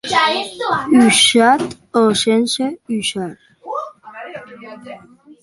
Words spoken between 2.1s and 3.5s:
sense usar?